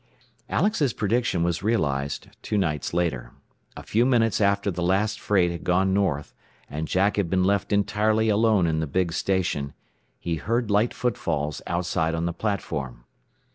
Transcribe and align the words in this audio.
Alex's 0.49 0.93
prediction 0.93 1.43
was 1.43 1.61
realized 1.61 2.29
two 2.41 2.57
nights 2.57 2.91
later. 2.91 3.33
A 3.77 3.83
few 3.83 4.03
minutes 4.03 4.41
after 4.41 4.71
the 4.71 4.81
last 4.81 5.19
freight 5.19 5.51
had 5.51 5.63
gone 5.63 5.93
north, 5.93 6.33
and 6.67 6.87
Jack 6.87 7.17
had 7.17 7.29
been 7.29 7.43
left 7.43 7.71
entirely 7.71 8.27
alone 8.27 8.65
in 8.65 8.79
the 8.79 8.87
big 8.87 9.13
station, 9.13 9.73
he 10.19 10.37
heard 10.37 10.71
light 10.71 10.91
footfalls 10.95 11.61
outside 11.67 12.15
on 12.15 12.25
the 12.25 12.33
platform. 12.33 13.03